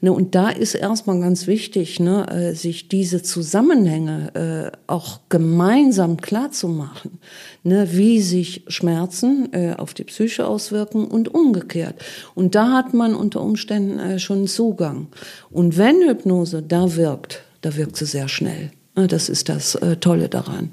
[0.01, 6.17] Ne, und da ist erstmal ganz wichtig, ne, äh, sich diese Zusammenhänge äh, auch gemeinsam
[6.17, 7.19] klar zu machen,
[7.63, 11.95] ne, wie sich Schmerzen äh, auf die Psyche auswirken und umgekehrt.
[12.35, 15.07] Und da hat man unter Umständen äh, schon einen Zugang.
[15.49, 18.71] Und wenn Hypnose da wirkt, da wirkt sie sehr schnell.
[18.95, 20.71] Das ist das äh, Tolle daran.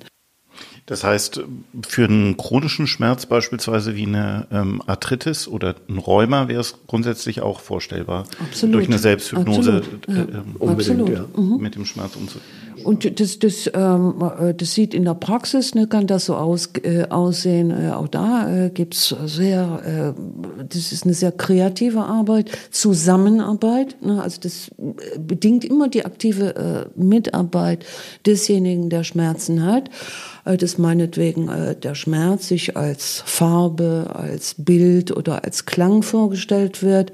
[0.89, 1.43] Das heißt,
[1.87, 7.43] für einen chronischen Schmerz beispielsweise wie eine ähm, Arthritis oder ein Rheuma wäre es grundsätzlich
[7.43, 8.75] auch vorstellbar, Absolut.
[8.75, 10.09] durch eine Selbsthypnose Absolut.
[10.09, 10.39] Ja.
[10.39, 11.27] äh, Unbedingt, ja.
[11.37, 11.59] Mhm.
[11.61, 12.47] mit dem Schmerz umzugehen.
[12.85, 16.71] Und das, das, ähm, äh, das sieht in der Praxis, ne, kann das so aus,
[16.83, 17.71] äh, aussehen.
[17.71, 23.97] Äh, auch da äh, gibt's sehr, äh, das ist eine sehr kreative Arbeit, Zusammenarbeit.
[24.03, 27.85] Ne, also das äh, bedingt immer die aktive äh, Mitarbeit
[28.27, 29.91] desjenigen, der Schmerzen hat.
[30.49, 36.83] Äh, dass meinetwegen äh, der Schmerz sich als Farbe, als Bild oder als Klang vorgestellt
[36.83, 37.13] wird.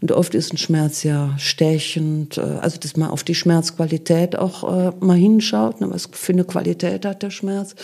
[0.00, 4.92] Und oft ist ein Schmerz ja stechend, äh, also dass man auf die Schmerzqualität auch
[5.08, 7.74] mal hinschaut, ne, was für eine Qualität hat der Schmerz.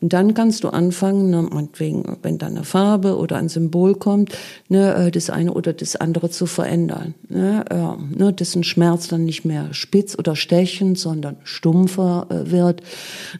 [0.00, 4.30] Und dann kannst du anfangen, ne, meinetwegen, wenn da eine Farbe oder ein Symbol kommt,
[4.68, 7.14] ne, äh, das eine oder das andere zu verändern.
[7.28, 12.50] Ne, äh, ne, dass ein Schmerz dann nicht mehr spitz oder stechend, sondern stumpfer äh,
[12.52, 12.82] wird.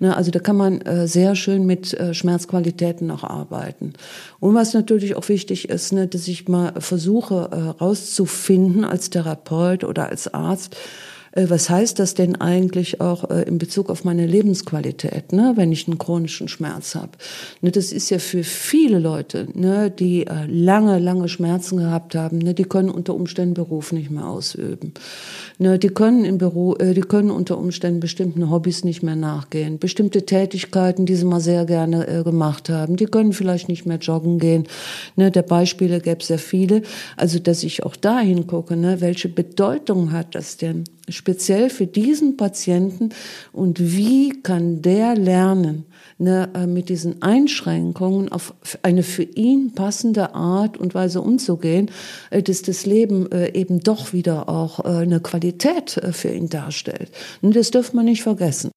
[0.01, 3.93] Ne, also da kann man äh, sehr schön mit äh, Schmerzqualitäten noch arbeiten.
[4.41, 10.09] Und was natürlich auch wichtig ist, ne, dass ich mal versuche äh, als Therapeut oder
[10.09, 10.77] als Arzt,
[11.35, 15.87] was heißt das denn eigentlich auch äh, in Bezug auf meine Lebensqualität, ne, wenn ich
[15.87, 17.13] einen chronischen Schmerz habe?
[17.61, 22.39] Ne, das ist ja für viele Leute, ne, die äh, lange, lange Schmerzen gehabt haben,
[22.39, 24.95] ne, die können unter Umständen Beruf nicht mehr ausüben.
[25.61, 29.81] Ne, die können im Büro, äh, die können unter Umständen bestimmten Hobbys nicht mehr nachgehen,
[29.81, 33.99] bestimmte Tätigkeiten, die sie mal sehr gerne äh, gemacht haben, die können vielleicht nicht mehr
[33.99, 34.69] joggen gehen.
[35.17, 36.83] Ne, der Beispiele gäbe es sehr viele.
[37.17, 40.85] Also, dass ich auch dahin gucke, ne, welche Bedeutung hat das denn?
[41.11, 43.11] speziell für diesen Patienten
[43.53, 45.87] und wie kann der lernen,
[46.19, 51.91] ne, äh, mit diesen Einschränkungen auf eine für ihn passende Art und Weise umzugehen,
[52.31, 57.11] äh, dass das Leben äh, eben doch wieder auch eine Qualität für ihn darstellt.
[57.43, 58.71] Und das dürfen wir nicht vergessen.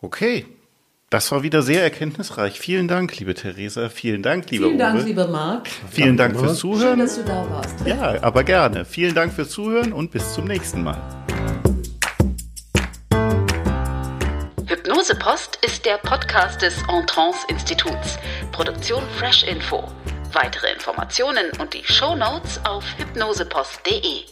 [0.00, 0.46] Okay.
[1.10, 2.58] Das war wieder sehr erkenntnisreich.
[2.58, 3.90] Vielen Dank, liebe Theresa.
[3.90, 5.06] Vielen Dank, lieber Vielen Dank, Uwe.
[5.06, 5.68] lieber Marc.
[5.90, 6.98] Vielen Dank fürs Schön, Zuhören.
[7.00, 7.86] dass du da warst.
[7.86, 8.86] Ja, aber gerne.
[8.86, 10.98] Vielen Dank fürs Zuhören und bis zum nächsten Mal.
[15.02, 18.18] Hypnose Post ist der Podcast des Entrance Instituts.
[18.52, 19.82] Produktion Fresh Info.
[20.32, 24.26] Weitere Informationen und die Show Notes auf hypnosepost.de.